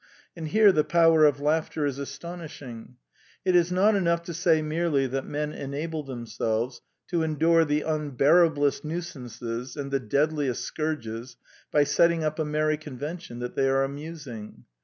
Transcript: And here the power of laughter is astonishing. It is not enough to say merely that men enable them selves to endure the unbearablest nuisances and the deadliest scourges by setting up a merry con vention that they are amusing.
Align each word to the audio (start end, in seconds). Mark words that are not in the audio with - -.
And 0.35 0.47
here 0.47 0.71
the 0.71 0.83
power 0.83 1.25
of 1.25 1.39
laughter 1.39 1.85
is 1.85 1.99
astonishing. 1.99 2.95
It 3.45 3.55
is 3.55 3.71
not 3.71 3.93
enough 3.93 4.23
to 4.23 4.33
say 4.33 4.63
merely 4.63 5.05
that 5.05 5.27
men 5.27 5.53
enable 5.53 6.01
them 6.01 6.25
selves 6.25 6.81
to 7.09 7.21
endure 7.21 7.65
the 7.65 7.83
unbearablest 7.83 8.83
nuisances 8.83 9.77
and 9.77 9.91
the 9.91 9.99
deadliest 9.99 10.63
scourges 10.63 11.37
by 11.71 11.83
setting 11.83 12.23
up 12.23 12.39
a 12.39 12.45
merry 12.45 12.77
con 12.77 12.97
vention 12.97 13.41
that 13.41 13.53
they 13.53 13.69
are 13.69 13.83
amusing. 13.83 14.63